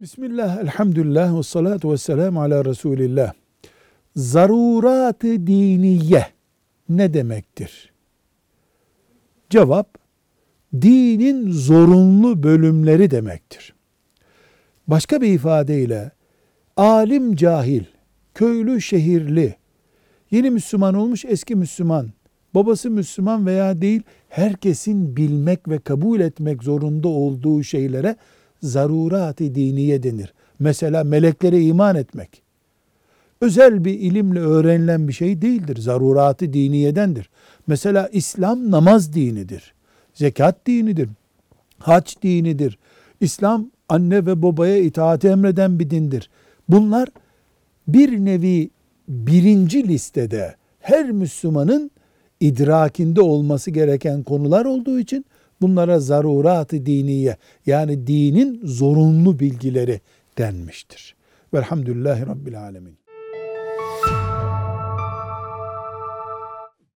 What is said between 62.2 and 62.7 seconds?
Rabbil